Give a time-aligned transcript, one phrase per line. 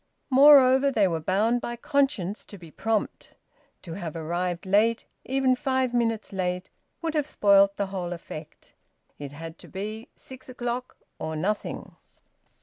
[0.31, 3.35] Moreover, they were bound by conscience to be prompt.
[3.83, 6.71] To have arrived late, even five minutes late,
[7.03, 8.73] would have spoilt the whole effect.
[9.19, 11.95] It had to be six o'clock or nothing.